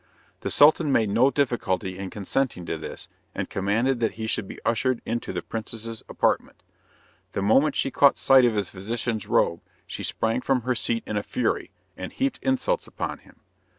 The 0.39 0.49
Sultan 0.49 0.91
made 0.91 1.11
no 1.11 1.29
difficulty 1.29 1.95
in 1.99 2.09
consenting 2.09 2.65
to 2.65 2.75
this, 2.75 3.07
and 3.35 3.51
commanded 3.51 3.99
that 3.99 4.13
he 4.13 4.25
should 4.25 4.47
be 4.47 4.57
ushered 4.65 4.99
in 5.05 5.19
to 5.19 5.31
the 5.31 5.43
princess's 5.43 6.01
apartment. 6.09 6.63
The 7.33 7.43
moment 7.43 7.75
she 7.75 7.91
caught 7.91 8.17
sight 8.17 8.43
of 8.43 8.55
his 8.55 8.71
physician's 8.71 9.27
robe, 9.27 9.61
she 9.85 10.01
sprang 10.01 10.41
from 10.41 10.61
her 10.61 10.73
seat 10.73 11.03
in 11.05 11.17
a 11.17 11.21
fury, 11.21 11.69
and 11.95 12.11
heaped 12.11 12.39
insults 12.41 12.87
upon 12.87 13.19
him. 13.19 13.41